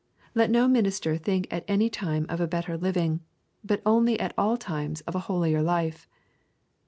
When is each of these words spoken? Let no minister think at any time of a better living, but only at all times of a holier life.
Let 0.33 0.49
no 0.49 0.67
minister 0.67 1.15
think 1.15 1.45
at 1.51 1.63
any 1.67 1.87
time 1.87 2.25
of 2.27 2.41
a 2.41 2.47
better 2.47 2.75
living, 2.75 3.19
but 3.63 3.83
only 3.85 4.19
at 4.19 4.33
all 4.35 4.57
times 4.57 5.01
of 5.01 5.13
a 5.13 5.19
holier 5.29 5.61
life. 5.61 6.07